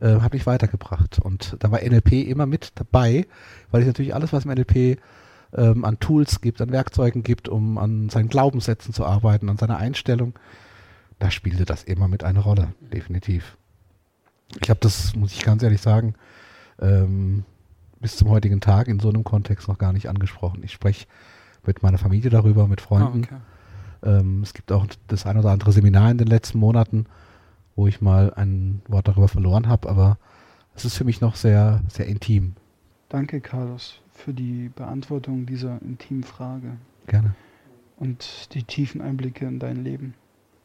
äh, 0.00 0.20
hat 0.20 0.32
mich 0.32 0.46
weitergebracht. 0.46 1.18
Und 1.18 1.56
da 1.60 1.70
war 1.70 1.80
NLP 1.80 2.12
immer 2.28 2.46
mit 2.46 2.72
dabei, 2.76 3.26
weil 3.70 3.82
ich 3.82 3.86
natürlich 3.86 4.14
alles, 4.14 4.32
was 4.32 4.44
im 4.44 4.52
NLP 4.52 4.98
ähm, 5.56 5.84
an 5.84 5.98
Tools 5.98 6.40
gibt, 6.40 6.60
an 6.60 6.70
Werkzeugen 6.70 7.22
gibt, 7.22 7.48
um 7.48 7.78
an 7.78 8.08
seinen 8.08 8.28
Glaubenssätzen 8.28 8.92
zu 8.92 9.04
arbeiten, 9.04 9.48
an 9.48 9.56
seiner 9.56 9.78
Einstellung, 9.78 10.34
da 11.18 11.30
spielte 11.30 11.64
das 11.64 11.84
immer 11.84 12.08
mit 12.08 12.24
eine 12.24 12.40
Rolle, 12.40 12.74
definitiv. 12.92 13.56
Ich 14.62 14.70
habe 14.70 14.80
das, 14.80 15.14
muss 15.16 15.32
ich 15.32 15.44
ganz 15.44 15.62
ehrlich 15.62 15.80
sagen, 15.80 16.14
ähm, 16.80 17.44
bis 18.00 18.16
zum 18.16 18.28
heutigen 18.28 18.60
Tag 18.60 18.88
in 18.88 19.00
so 19.00 19.08
einem 19.08 19.24
Kontext 19.24 19.68
noch 19.68 19.78
gar 19.78 19.92
nicht 19.92 20.08
angesprochen. 20.08 20.62
Ich 20.62 20.72
spreche 20.72 21.06
mit 21.66 21.82
meiner 21.82 21.98
Familie 21.98 22.30
darüber, 22.30 22.68
mit 22.68 22.80
Freunden. 22.80 23.22
Oh, 23.30 23.34
okay. 23.34 24.20
Ähm, 24.20 24.42
es 24.42 24.54
gibt 24.54 24.70
auch 24.70 24.86
das 25.08 25.26
ein 25.26 25.36
oder 25.36 25.50
andere 25.50 25.72
Seminar 25.72 26.10
in 26.10 26.18
den 26.18 26.28
letzten 26.28 26.58
Monaten, 26.58 27.06
wo 27.78 27.86
ich 27.86 28.00
mal 28.00 28.34
ein 28.34 28.82
Wort 28.88 29.06
darüber 29.06 29.28
verloren 29.28 29.68
habe, 29.68 29.88
aber 29.88 30.18
es 30.74 30.84
ist 30.84 30.96
für 30.96 31.04
mich 31.04 31.20
noch 31.20 31.36
sehr, 31.36 31.80
sehr 31.88 32.06
intim. 32.06 32.54
Danke, 33.08 33.40
Carlos, 33.40 34.00
für 34.10 34.34
die 34.34 34.68
Beantwortung 34.74 35.46
dieser 35.46 35.80
intimen 35.80 36.24
Frage 36.24 36.72
Gerne. 37.06 37.36
und 37.96 38.52
die 38.52 38.64
tiefen 38.64 39.00
Einblicke 39.00 39.46
in 39.46 39.60
dein 39.60 39.84
Leben. 39.84 40.14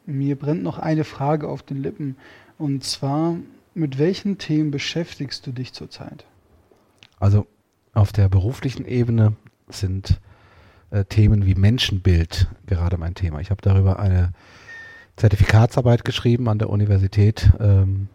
Mir 0.08 0.36
brennt 0.36 0.64
noch 0.64 0.80
eine 0.80 1.04
Frage 1.04 1.48
auf 1.48 1.62
den 1.62 1.78
Lippen, 1.84 2.18
und 2.58 2.84
zwar, 2.84 3.36
mit 3.76 4.00
welchen 4.00 4.40
Themen 4.40 4.72
beschäftigst 4.72 5.46
du 5.46 5.52
dich 5.52 5.72
zurzeit? 5.72 6.26
Also 7.20 7.46
auf 7.94 8.12
der 8.12 8.28
beruflichen 8.28 8.86
Ebene 8.86 9.36
sind 9.70 10.20
äh, 10.90 11.06
Themen 11.06 11.46
wie 11.46 11.54
Menschenbild 11.54 12.48
gerade 12.66 12.98
mein 12.98 13.14
Thema. 13.14 13.40
Ich 13.40 13.52
habe 13.52 13.62
darüber 13.62 14.00
eine 14.00 14.34
Zertifikatsarbeit 15.16 16.06
geschrieben 16.06 16.50
an 16.50 16.60
der 16.60 16.70
Universität 16.70 17.52
ähm, 17.60 18.10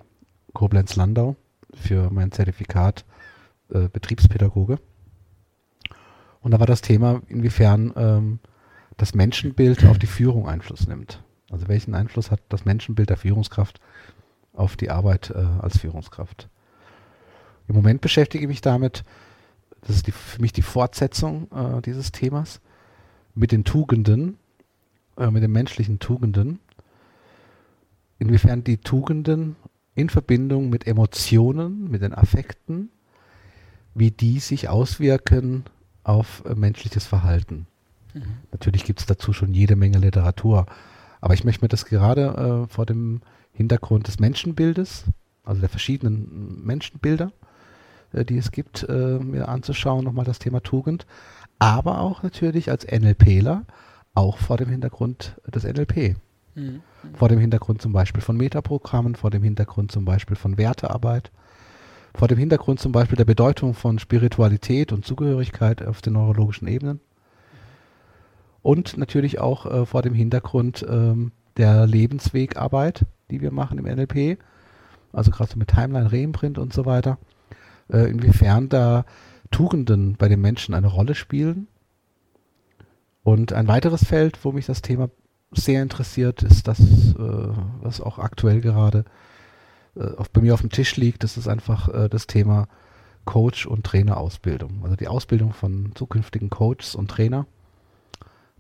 Koblenz-Landau 0.53 1.37
für 1.75 2.11
mein 2.11 2.33
Zertifikat 2.33 3.05
äh, 3.71 3.89
Betriebspädagoge. 3.89 4.79
Und 6.41 6.53
da 6.53 6.61
war 6.61 6.67
das 6.67 6.81
Thema, 6.81 7.23
inwiefern 7.29 7.93
ähm, 7.97 8.39
das 8.97 9.15
Menschenbild 9.15 9.85
auf 9.87 9.99
die 9.99 10.07
Führung 10.07 10.49
Einfluss 10.49 10.87
nimmt. 10.87 11.23
Also 11.51 11.69
welchen 11.69 11.95
Einfluss 11.95 12.31
hat 12.31 12.41
das 12.49 12.65
Menschenbild 12.65 13.11
der 13.11 13.17
Führungskraft 13.17 13.81
auf 14.53 14.77
die 14.77 14.91
Arbeit 14.91 15.31
äh, 15.31 15.39
als 15.61 15.79
Führungskraft? 15.79 16.49
Im 17.69 17.75
Moment 17.75 18.01
beschäftige 18.01 18.45
ich 18.45 18.49
mich 18.49 18.61
damit, 18.61 19.05
das 19.83 19.97
ist 19.97 20.07
die, 20.07 20.13
für 20.13 20.41
mich 20.41 20.53
die 20.53 20.63
Fortsetzung 20.63 21.49
äh, 21.53 21.83
dieses 21.83 22.13
Themas, 22.13 22.61
mit 23.35 23.53
den 23.53 23.65
Tugenden, 23.65 24.39
äh, 25.17 25.31
mit 25.31 25.43
den 25.43 25.53
menschlichen 25.53 25.99
Tugenden, 25.99 26.61
inwiefern 28.19 28.65
die 28.65 28.79
Tugenden 28.79 29.57
in 29.95 30.09
Verbindung 30.09 30.71
mit 30.71 30.87
Emotionen, 30.87 31.91
mit 31.91 32.03
den 32.03 32.15
Affekten, 32.15 32.91
wie 33.95 34.11
die 34.11 34.39
sich 34.39 34.69
auswirken 34.69 35.65
auf 36.05 36.43
äh, 36.47 36.55
menschliches 36.55 37.07
Verhalten. 37.07 37.67
Mhm. 38.15 38.23
Natürlich 38.53 38.85
gibt 38.85 39.01
es 39.01 39.07
dazu 39.07 39.33
schon 39.33 39.55
jede 39.55 39.77
Menge 39.77 39.99
Literatur, 39.99 40.67
aber 41.21 41.35
ich 41.35 41.45
möchte 41.45 41.65
mir 41.65 41.69
das 41.69 41.85
gerade 41.85 42.67
äh, 42.67 42.73
vor 42.73 42.87
dem 42.87 43.21
Hintergrund 43.53 44.07
des 44.07 44.21
Menschenbildes, 44.21 45.05
also 45.45 45.61
der 45.61 45.69
verschiedenen 45.69 46.65
Menschenbilder, 46.65 47.33
äh, 48.13 48.25
die 48.25 48.39
es 48.39 48.53
gibt, 48.53 48.85
äh, 48.89 49.19
mir 49.19 49.49
anzuschauen, 49.49 50.05
nochmal 50.05 50.25
das 50.25 50.39
Thema 50.39 50.63
Tugend, 50.63 51.07
aber 51.59 52.01
auch 52.01 52.23
natürlich 52.23 52.71
als 52.71 52.87
NLPler, 52.87 53.65
auch 54.15 54.39
vor 54.39 54.57
dem 54.57 54.69
Hintergrund 54.69 55.41
des 55.47 55.65
NLP. 55.65 56.17
Mhm. 56.59 56.83
Vor 57.15 57.29
dem 57.29 57.39
Hintergrund 57.39 57.81
zum 57.81 57.93
Beispiel 57.93 58.23
von 58.23 58.37
Metaprogrammen, 58.37 59.15
vor 59.15 59.31
dem 59.31 59.43
Hintergrund 59.43 59.93
zum 59.93 60.05
Beispiel 60.05 60.37
von 60.37 60.59
Wertearbeit, 60.59 61.31
vor 62.15 62.29
dem 62.29 62.39
Hintergrund 62.39 62.81
zum 62.81 62.93
Beispiel 62.93 63.17
der 63.17 63.25
Bedeutung 63.25 63.75
von 63.75 63.99
Spiritualität 63.99 64.93
und 64.93 65.05
Zugehörigkeit 65.05 65.87
auf 65.87 66.03
den 66.03 66.15
neurologischen 66.15 66.67
Ebenen 66.67 67.01
und 68.63 68.99
natürlich 68.99 69.39
auch 69.39 69.67
äh, 69.67 69.87
vor 69.87 70.03
dem 70.03 70.15
Hintergrund 70.15 70.85
ähm, 70.89 71.33
der 71.57 71.87
Lebenswegarbeit, 71.87 73.07
die 73.31 73.41
wir 73.41 73.53
machen 73.53 73.79
im 73.79 73.85
NLP, 73.85 74.39
also 75.13 75.31
gerade 75.31 75.51
so 75.51 75.59
mit 75.59 75.69
Timeline, 75.69 76.13
Reimprint 76.13 76.59
und 76.59 76.73
so 76.73 76.85
weiter, 76.85 77.19
äh, 77.91 78.11
inwiefern 78.11 78.69
da 78.69 79.05
Tugenden 79.51 80.17
bei 80.17 80.29
den 80.29 80.41
Menschen 80.41 80.75
eine 80.75 80.89
Rolle 80.89 81.15
spielen. 81.15 81.69
Und 83.23 83.53
ein 83.53 83.69
weiteres 83.69 84.05
Feld, 84.05 84.45
wo 84.45 84.53
mich 84.53 84.67
das 84.67 84.83
Thema 84.83 85.11
sehr 85.53 85.83
interessiert, 85.83 86.43
ist 86.43 86.69
das, 86.69 86.81
äh, 86.81 87.49
was 87.81 88.01
auch 88.01 88.19
aktuell 88.19 88.61
gerade 88.61 89.05
äh, 89.97 90.11
bei 90.33 90.41
mir 90.41 90.55
auf 90.55 90.61
dem 90.61 90.71
Tisch 90.71 90.97
liegt. 90.97 91.25
Das 91.25 91.37
ist 91.37 91.49
einfach 91.49 91.89
äh, 91.89 92.09
das 92.09 92.27
Thema 92.27 92.69
Coach- 93.25 93.67
und 93.67 93.85
Trainerausbildung. 93.85 94.81
Also 94.83 94.97
die 94.97 95.09
Ausbildung 95.09 95.53
von 95.53 95.93
zukünftigen 95.95 96.51
Coaches 96.51 96.95
und 96.95 97.11
Trainer. 97.11 97.47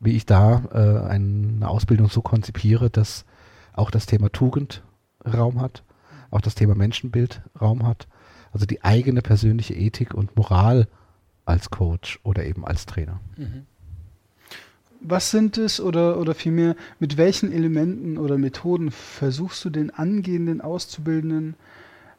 Wie 0.00 0.16
ich 0.16 0.26
da 0.26 0.62
äh, 0.72 1.08
eine 1.08 1.68
Ausbildung 1.68 2.08
so 2.08 2.22
konzipiere, 2.22 2.90
dass 2.90 3.24
auch 3.72 3.90
das 3.90 4.06
Thema 4.06 4.30
Tugend 4.30 4.82
Raum 5.26 5.60
hat, 5.60 5.82
auch 6.30 6.40
das 6.40 6.54
Thema 6.54 6.74
Menschenbild 6.74 7.42
Raum 7.60 7.86
hat 7.86 8.06
also 8.52 8.66
die 8.66 8.82
eigene 8.84 9.22
persönliche 9.22 9.74
Ethik 9.74 10.14
und 10.14 10.36
Moral 10.36 10.88
als 11.44 11.70
Coach 11.70 12.20
oder 12.22 12.44
eben 12.44 12.66
als 12.66 12.86
Trainer. 12.86 13.20
Mhm. 13.36 13.66
Was 15.00 15.30
sind 15.30 15.58
es 15.58 15.80
oder, 15.80 16.18
oder 16.18 16.34
vielmehr, 16.34 16.74
mit 16.98 17.16
welchen 17.16 17.52
Elementen 17.52 18.18
oder 18.18 18.36
Methoden 18.36 18.90
versuchst 18.90 19.64
du 19.64 19.70
den 19.70 19.90
angehenden 19.90 20.60
Auszubildenden 20.60 21.54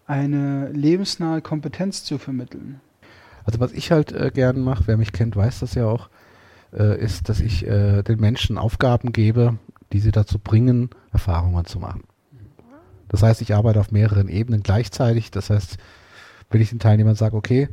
eine 0.07 0.69
lebensnahe 0.71 1.41
Kompetenz 1.41 2.03
zu 2.03 2.17
vermitteln? 2.17 2.79
Also 3.43 3.59
was 3.59 3.73
ich 3.73 3.91
halt 3.91 4.11
äh, 4.11 4.31
gern 4.33 4.61
mache, 4.61 4.83
wer 4.87 4.97
mich 4.97 5.11
kennt, 5.11 5.35
weiß 5.35 5.59
das 5.59 5.75
ja 5.75 5.85
auch, 5.85 6.09
äh, 6.73 6.99
ist, 6.99 7.29
dass 7.29 7.39
ich 7.39 7.65
äh, 7.67 8.03
den 8.03 8.19
Menschen 8.19 8.57
Aufgaben 8.57 9.11
gebe, 9.11 9.57
die 9.91 9.99
sie 9.99 10.11
dazu 10.11 10.39
bringen, 10.39 10.89
Erfahrungen 11.11 11.65
zu 11.65 11.79
machen. 11.79 12.03
Das 13.09 13.23
heißt, 13.23 13.41
ich 13.41 13.55
arbeite 13.55 13.79
auf 13.79 13.91
mehreren 13.91 14.29
Ebenen 14.29 14.61
gleichzeitig. 14.61 15.31
Das 15.31 15.49
heißt, 15.49 15.77
wenn 16.49 16.61
ich 16.61 16.69
den 16.69 16.79
Teilnehmern 16.79 17.15
sage, 17.15 17.35
okay, 17.35 17.69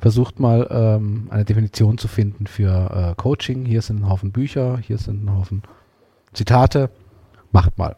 versucht 0.00 0.40
mal 0.40 0.66
ähm, 0.70 1.28
eine 1.30 1.44
Definition 1.44 1.98
zu 1.98 2.08
finden 2.08 2.46
für 2.46 3.12
äh, 3.12 3.14
Coaching. 3.20 3.66
Hier 3.66 3.82
sind 3.82 4.00
ein 4.00 4.08
Haufen 4.08 4.32
Bücher, 4.32 4.78
hier 4.78 4.98
sind 4.98 5.24
ein 5.24 5.36
Haufen 5.36 5.62
Zitate, 6.32 6.90
macht 7.52 7.76
mal. 7.76 7.96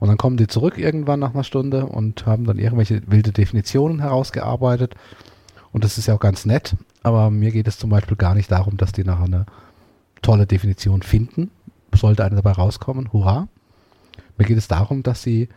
Und 0.00 0.08
dann 0.08 0.16
kommen 0.16 0.36
die 0.36 0.48
zurück 0.48 0.78
irgendwann 0.78 1.20
nach 1.20 1.34
einer 1.34 1.44
Stunde 1.44 1.86
und 1.86 2.26
haben 2.26 2.44
dann 2.44 2.58
irgendwelche 2.58 3.02
wilde 3.06 3.32
Definitionen 3.32 4.00
herausgearbeitet. 4.00 4.94
Und 5.72 5.84
das 5.84 5.96
ist 5.96 6.06
ja 6.06 6.14
auch 6.14 6.20
ganz 6.20 6.44
nett, 6.44 6.76
aber 7.02 7.30
mir 7.30 7.52
geht 7.52 7.68
es 7.68 7.78
zum 7.78 7.90
Beispiel 7.90 8.16
gar 8.16 8.34
nicht 8.34 8.50
darum, 8.50 8.76
dass 8.76 8.92
die 8.92 9.04
nachher 9.04 9.26
eine 9.26 9.46
tolle 10.22 10.46
Definition 10.46 11.02
finden. 11.02 11.50
Sollte 11.94 12.24
eine 12.24 12.36
dabei 12.36 12.52
rauskommen, 12.52 13.12
hurra. 13.12 13.48
Mir 14.36 14.44
geht 14.44 14.58
es 14.58 14.68
darum, 14.68 15.02
dass 15.02 15.22
sie 15.22 15.48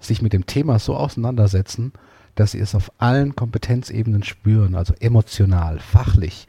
sich 0.00 0.22
mit 0.22 0.32
dem 0.32 0.46
Thema 0.46 0.78
so 0.78 0.96
auseinandersetzen, 0.96 1.92
dass 2.38 2.52
sie 2.52 2.60
es 2.60 2.74
auf 2.76 2.92
allen 2.98 3.34
Kompetenzebenen 3.34 4.22
spüren, 4.22 4.76
also 4.76 4.94
emotional, 5.00 5.80
fachlich, 5.80 6.46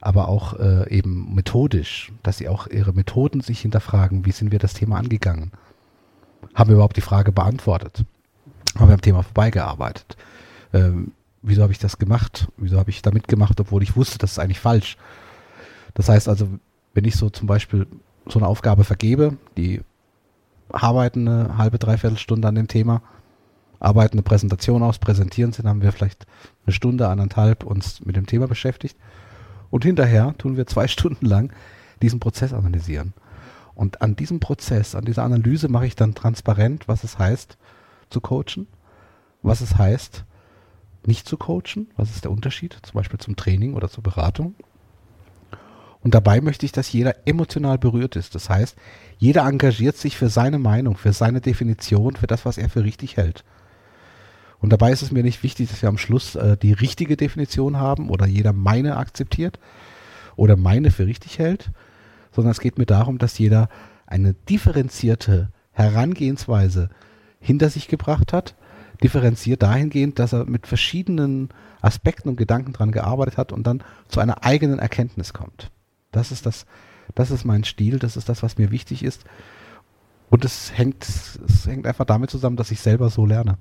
aber 0.00 0.28
auch 0.28 0.58
äh, 0.58 0.90
eben 0.90 1.34
methodisch, 1.34 2.12
dass 2.24 2.38
sie 2.38 2.48
auch 2.48 2.66
ihre 2.66 2.92
Methoden 2.92 3.40
sich 3.40 3.60
hinterfragen, 3.60 4.26
wie 4.26 4.32
sind 4.32 4.50
wir 4.50 4.58
das 4.58 4.74
Thema 4.74 4.98
angegangen? 4.98 5.52
Haben 6.54 6.70
wir 6.70 6.74
überhaupt 6.74 6.96
die 6.96 7.00
Frage 7.00 7.30
beantwortet? 7.30 8.04
Haben 8.76 8.88
wir 8.88 8.94
am 8.94 9.00
Thema 9.00 9.22
vorbeigearbeitet? 9.22 10.16
Ähm, 10.72 11.12
wieso 11.42 11.62
habe 11.62 11.72
ich 11.72 11.78
das 11.78 11.98
gemacht? 11.98 12.48
Wieso 12.56 12.78
habe 12.78 12.90
ich 12.90 13.00
damit 13.00 13.28
gemacht, 13.28 13.60
obwohl 13.60 13.84
ich 13.84 13.94
wusste, 13.94 14.18
das 14.18 14.32
ist 14.32 14.38
eigentlich 14.40 14.60
falsch? 14.60 14.96
Das 15.94 16.08
heißt 16.08 16.28
also, 16.28 16.48
wenn 16.92 17.04
ich 17.04 17.14
so 17.14 17.30
zum 17.30 17.46
Beispiel 17.46 17.86
so 18.26 18.40
eine 18.40 18.48
Aufgabe 18.48 18.82
vergebe, 18.82 19.36
die 19.56 19.80
arbeiten 20.70 21.28
eine 21.28 21.56
halbe, 21.56 21.78
dreiviertel 21.78 22.18
Stunde 22.18 22.48
an 22.48 22.56
dem 22.56 22.66
Thema, 22.66 23.00
arbeiten 23.80 24.14
eine 24.14 24.22
Präsentation 24.22 24.82
aus, 24.82 24.98
präsentieren 24.98 25.52
sie, 25.52 25.62
dann 25.62 25.70
haben 25.70 25.82
wir 25.82 25.92
vielleicht 25.92 26.26
eine 26.66 26.72
Stunde, 26.72 27.08
anderthalb 27.08 27.64
uns 27.64 28.04
mit 28.04 28.16
dem 28.16 28.26
Thema 28.26 28.46
beschäftigt. 28.46 28.96
Und 29.70 29.84
hinterher 29.84 30.34
tun 30.38 30.56
wir 30.56 30.66
zwei 30.66 30.88
Stunden 30.88 31.26
lang 31.26 31.52
diesen 32.02 32.20
Prozess 32.20 32.52
analysieren. 32.52 33.14
Und 33.74 34.02
an 34.02 34.14
diesem 34.16 34.40
Prozess, 34.40 34.94
an 34.94 35.04
dieser 35.04 35.24
Analyse 35.24 35.68
mache 35.68 35.86
ich 35.86 35.96
dann 35.96 36.14
transparent, 36.14 36.86
was 36.86 37.02
es 37.02 37.18
heißt 37.18 37.58
zu 38.08 38.20
coachen, 38.20 38.68
was 39.42 39.60
es 39.60 39.76
heißt 39.76 40.24
nicht 41.06 41.28
zu 41.28 41.36
coachen, 41.36 41.88
was 41.96 42.10
ist 42.10 42.24
der 42.24 42.30
Unterschied, 42.30 42.78
zum 42.82 42.94
Beispiel 42.94 43.18
zum 43.18 43.36
Training 43.36 43.74
oder 43.74 43.90
zur 43.90 44.02
Beratung. 44.02 44.54
Und 46.00 46.14
dabei 46.14 46.40
möchte 46.40 46.66
ich, 46.66 46.72
dass 46.72 46.92
jeder 46.92 47.26
emotional 47.26 47.78
berührt 47.78 48.16
ist. 48.16 48.34
Das 48.34 48.50
heißt, 48.50 48.76
jeder 49.18 49.46
engagiert 49.46 49.96
sich 49.96 50.16
für 50.16 50.28
seine 50.28 50.58
Meinung, 50.58 50.96
für 50.96 51.12
seine 51.12 51.40
Definition, 51.40 52.16
für 52.16 52.26
das, 52.26 52.44
was 52.44 52.58
er 52.58 52.68
für 52.68 52.84
richtig 52.84 53.16
hält. 53.16 53.42
Und 54.64 54.70
dabei 54.70 54.92
ist 54.92 55.02
es 55.02 55.12
mir 55.12 55.22
nicht 55.22 55.42
wichtig, 55.42 55.68
dass 55.68 55.82
wir 55.82 55.90
am 55.90 55.98
Schluss 55.98 56.36
äh, 56.36 56.56
die 56.56 56.72
richtige 56.72 57.18
Definition 57.18 57.76
haben 57.76 58.08
oder 58.08 58.24
jeder 58.24 58.54
meine 58.54 58.96
akzeptiert 58.96 59.58
oder 60.36 60.56
meine 60.56 60.90
für 60.90 61.06
richtig 61.06 61.38
hält, 61.38 61.70
sondern 62.32 62.52
es 62.52 62.60
geht 62.60 62.78
mir 62.78 62.86
darum, 62.86 63.18
dass 63.18 63.36
jeder 63.38 63.68
eine 64.06 64.32
differenzierte 64.32 65.50
Herangehensweise 65.72 66.88
hinter 67.40 67.68
sich 67.68 67.88
gebracht 67.88 68.32
hat, 68.32 68.54
differenziert 69.02 69.62
dahingehend, 69.62 70.18
dass 70.18 70.32
er 70.32 70.46
mit 70.46 70.66
verschiedenen 70.66 71.50
Aspekten 71.82 72.30
und 72.30 72.36
Gedanken 72.36 72.72
dran 72.72 72.90
gearbeitet 72.90 73.36
hat 73.36 73.52
und 73.52 73.66
dann 73.66 73.82
zu 74.08 74.20
einer 74.20 74.44
eigenen 74.44 74.78
Erkenntnis 74.78 75.34
kommt. 75.34 75.70
Das 76.10 76.32
ist 76.32 76.46
das, 76.46 76.64
das 77.14 77.30
ist 77.30 77.44
mein 77.44 77.64
Stil, 77.64 77.98
das 77.98 78.16
ist 78.16 78.30
das, 78.30 78.42
was 78.42 78.56
mir 78.56 78.70
wichtig 78.70 79.02
ist. 79.02 79.24
Und 80.30 80.42
es 80.46 80.72
hängt, 80.74 81.04
es 81.04 81.66
hängt 81.66 81.86
einfach 81.86 82.06
damit 82.06 82.30
zusammen, 82.30 82.56
dass 82.56 82.70
ich 82.70 82.80
selber 82.80 83.10
so 83.10 83.26
lerne. 83.26 83.58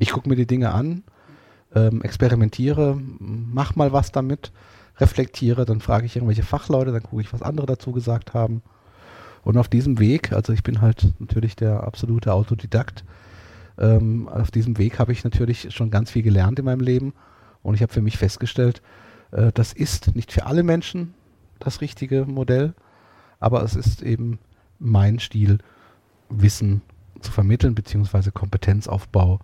Ich 0.00 0.12
gucke 0.12 0.30
mir 0.30 0.36
die 0.36 0.46
Dinge 0.46 0.72
an, 0.72 1.04
ähm, 1.74 2.00
experimentiere, 2.00 2.98
mach 3.18 3.76
mal 3.76 3.92
was 3.92 4.12
damit, 4.12 4.50
reflektiere, 4.96 5.66
dann 5.66 5.82
frage 5.82 6.06
ich 6.06 6.16
irgendwelche 6.16 6.42
Fachleute, 6.42 6.90
dann 6.90 7.02
gucke 7.02 7.20
ich, 7.20 7.32
was 7.34 7.42
andere 7.42 7.66
dazu 7.66 7.92
gesagt 7.92 8.32
haben. 8.32 8.62
Und 9.42 9.58
auf 9.58 9.68
diesem 9.68 9.98
Weg, 9.98 10.32
also 10.32 10.54
ich 10.54 10.62
bin 10.62 10.80
halt 10.80 11.12
natürlich 11.18 11.54
der 11.54 11.84
absolute 11.84 12.32
Autodidakt, 12.32 13.04
ähm, 13.76 14.26
auf 14.30 14.50
diesem 14.50 14.78
Weg 14.78 14.98
habe 14.98 15.12
ich 15.12 15.22
natürlich 15.22 15.74
schon 15.74 15.90
ganz 15.90 16.10
viel 16.10 16.22
gelernt 16.22 16.58
in 16.58 16.64
meinem 16.64 16.80
Leben 16.80 17.12
und 17.62 17.74
ich 17.74 17.82
habe 17.82 17.92
für 17.92 18.02
mich 18.02 18.16
festgestellt, 18.16 18.80
äh, 19.32 19.52
das 19.52 19.74
ist 19.74 20.16
nicht 20.16 20.32
für 20.32 20.46
alle 20.46 20.62
Menschen 20.62 21.12
das 21.58 21.82
richtige 21.82 22.24
Modell, 22.24 22.72
aber 23.38 23.62
es 23.62 23.76
ist 23.76 24.02
eben 24.02 24.38
mein 24.78 25.18
Stil, 25.18 25.58
Wissen 26.30 26.80
zu 27.20 27.32
vermitteln 27.32 27.74
beziehungsweise 27.74 28.32
Kompetenzaufbau 28.32 29.40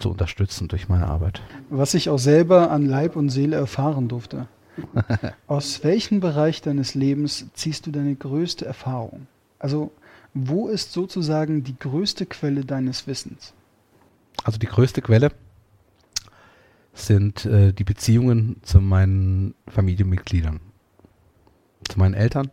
zu 0.00 0.10
unterstützen 0.10 0.68
durch 0.68 0.88
meine 0.88 1.06
Arbeit. 1.06 1.42
Was 1.68 1.94
ich 1.94 2.08
auch 2.08 2.18
selber 2.18 2.70
an 2.70 2.86
Leib 2.86 3.16
und 3.16 3.28
Seele 3.28 3.56
erfahren 3.56 4.08
durfte. 4.08 4.48
Aus 5.46 5.84
welchem 5.84 6.20
Bereich 6.20 6.62
deines 6.62 6.94
Lebens 6.94 7.46
ziehst 7.54 7.86
du 7.86 7.90
deine 7.90 8.14
größte 8.14 8.64
Erfahrung? 8.64 9.26
Also, 9.58 9.92
wo 10.32 10.68
ist 10.68 10.92
sozusagen 10.92 11.64
die 11.64 11.78
größte 11.78 12.26
Quelle 12.26 12.64
deines 12.64 13.06
Wissens? 13.06 13.52
Also 14.44 14.58
die 14.58 14.66
größte 14.66 15.02
Quelle 15.02 15.32
sind 16.94 17.44
äh, 17.44 17.72
die 17.72 17.84
Beziehungen 17.84 18.56
zu 18.62 18.80
meinen 18.80 19.54
Familienmitgliedern, 19.68 20.60
zu 21.88 21.98
meinen 21.98 22.14
Eltern, 22.14 22.50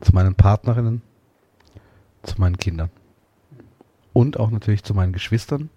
zu 0.00 0.12
meinen 0.12 0.34
Partnerinnen, 0.34 1.02
zu 2.22 2.40
meinen 2.40 2.58
Kindern 2.58 2.90
und 4.12 4.38
auch 4.38 4.50
natürlich 4.50 4.82
zu 4.82 4.94
meinen 4.94 5.12
Geschwistern, 5.12 5.70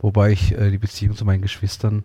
wobei 0.00 0.32
ich 0.32 0.52
äh, 0.52 0.70
die 0.70 0.78
Beziehung 0.78 1.16
zu 1.16 1.24
meinen 1.24 1.42
Geschwistern 1.42 2.04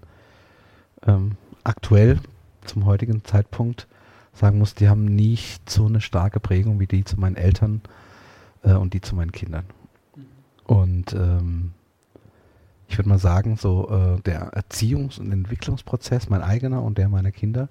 ähm, 1.06 1.38
aktuell 1.64 2.20
zum 2.66 2.86
heutigen 2.86 3.24
Zeitpunkt 3.24 3.88
sagen 4.34 4.60
muss, 4.60 4.76
die 4.76 4.90
haben 4.90 5.06
nicht 5.06 5.70
so 5.70 5.86
eine 5.86 6.02
starke 6.02 6.40
Prägung 6.40 6.80
wie 6.80 6.88
die 6.88 7.06
zu 7.06 7.20
meinen 7.20 7.38
Eltern 7.38 7.82
äh, 8.64 8.74
und 8.74 8.94
die 8.94 9.02
zu 9.02 9.16
meinen 9.16 9.32
Kindern. 9.32 9.66
Und 10.66 11.14
ähm, 11.14 11.72
ich 12.88 12.98
würde 12.98 13.10
mal 13.10 13.20
sagen, 13.20 13.56
so 13.58 13.90
äh, 13.90 14.22
der 14.22 14.54
Erziehungs- 14.54 15.20
und 15.20 15.32
Entwicklungsprozess, 15.32 16.30
mein 16.30 16.42
eigener 16.42 16.84
und 16.84 16.98
der 16.98 17.10
meiner 17.10 17.32
Kinder, 17.32 17.70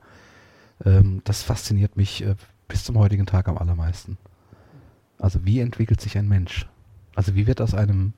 ähm, 0.84 1.20
das 1.24 1.42
fasziniert 1.42 1.96
mich 1.96 2.24
äh, 2.24 2.34
bis 2.66 2.84
zum 2.84 2.98
heutigen 2.98 3.26
Tag 3.26 3.48
am 3.48 3.58
allermeisten. 3.58 4.16
Also 5.18 5.44
wie 5.44 5.60
entwickelt 5.60 6.00
sich 6.00 6.18
ein 6.18 6.28
Mensch? 6.28 6.66
Also 7.14 7.34
wie 7.34 7.46
wird 7.46 7.60
aus 7.60 7.74
einem 7.74 8.14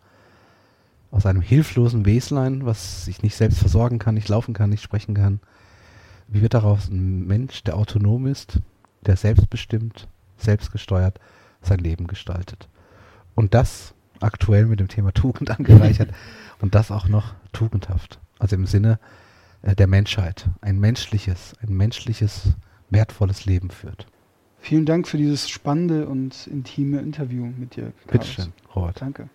aus 1.16 1.24
einem 1.24 1.40
hilflosen 1.40 2.04
Weslein, 2.04 2.66
was 2.66 3.06
sich 3.06 3.22
nicht 3.22 3.34
selbst 3.36 3.58
versorgen 3.58 3.98
kann, 3.98 4.14
nicht 4.14 4.28
laufen 4.28 4.52
kann, 4.52 4.68
nicht 4.68 4.82
sprechen 4.82 5.14
kann, 5.14 5.40
wie 6.28 6.42
wird 6.42 6.52
daraus 6.52 6.88
ein 6.88 7.26
Mensch, 7.26 7.64
der 7.64 7.76
autonom 7.76 8.26
ist, 8.26 8.60
der 9.06 9.16
selbstbestimmt, 9.16 10.08
selbstgesteuert 10.36 11.18
sein 11.62 11.78
Leben 11.78 12.06
gestaltet? 12.06 12.68
Und 13.34 13.54
das 13.54 13.94
aktuell 14.20 14.66
mit 14.66 14.78
dem 14.78 14.88
Thema 14.88 15.12
Tugend 15.12 15.50
angereichert 15.58 16.10
und 16.60 16.74
das 16.74 16.90
auch 16.90 17.08
noch 17.08 17.34
tugendhaft. 17.52 18.20
Also 18.38 18.56
im 18.56 18.66
Sinne 18.66 18.98
äh, 19.62 19.74
der 19.74 19.86
Menschheit. 19.86 20.50
Ein 20.60 20.78
menschliches, 20.78 21.54
ein 21.62 21.74
menschliches, 21.74 22.52
wertvolles 22.90 23.46
Leben 23.46 23.70
führt. 23.70 24.06
Vielen 24.58 24.84
Dank 24.84 25.08
für 25.08 25.16
dieses 25.16 25.48
spannende 25.48 26.08
und 26.08 26.46
intime 26.46 27.00
Interview 27.00 27.46
mit 27.56 27.76
dir. 27.76 27.92
Bitte 28.06 28.26
schön, 28.26 28.52
Robert. 28.74 29.00
Danke. 29.00 29.30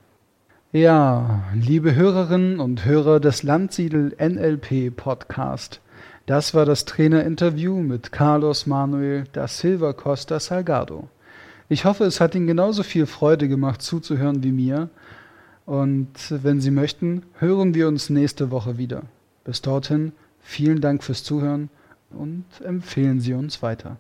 Ja, 0.73 1.43
liebe 1.53 1.95
Hörerinnen 1.95 2.61
und 2.61 2.85
Hörer 2.85 3.19
des 3.19 3.43
Landsiedel 3.43 4.15
NLP 4.17 4.95
Podcast. 4.95 5.81
Das 6.27 6.53
war 6.53 6.65
das 6.65 6.85
Trainerinterview 6.85 7.81
mit 7.81 8.13
Carlos 8.13 8.67
Manuel 8.67 9.25
da 9.33 9.49
Silva 9.49 9.91
Costa 9.91 10.39
Salgado. 10.39 11.09
Ich 11.67 11.83
hoffe, 11.83 12.05
es 12.05 12.21
hat 12.21 12.35
Ihnen 12.35 12.47
genauso 12.47 12.83
viel 12.83 13.05
Freude 13.05 13.49
gemacht 13.49 13.81
zuzuhören 13.81 14.43
wie 14.43 14.53
mir. 14.53 14.87
Und 15.65 16.07
wenn 16.29 16.61
Sie 16.61 16.71
möchten, 16.71 17.23
hören 17.39 17.73
wir 17.73 17.89
uns 17.89 18.09
nächste 18.09 18.49
Woche 18.49 18.77
wieder. 18.77 19.03
Bis 19.43 19.61
dorthin, 19.61 20.13
vielen 20.39 20.79
Dank 20.79 21.03
fürs 21.03 21.25
Zuhören 21.25 21.69
und 22.11 22.45
empfehlen 22.63 23.19
Sie 23.19 23.33
uns 23.33 23.61
weiter. 23.61 23.97